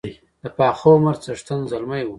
د 0.41 0.43
پاخه 0.57 0.89
عمر 0.95 1.15
څښتن 1.23 1.59
زلمی 1.71 2.01
وو. 2.05 2.09